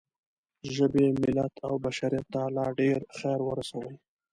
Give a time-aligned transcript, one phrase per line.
[0.75, 3.91] ژبې، ملت او بشریت ته لا ډېر خیر ورسوئ.